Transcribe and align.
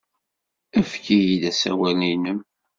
Efk-iyi-d 0.79 1.43
asawal-nnem. 1.49 2.39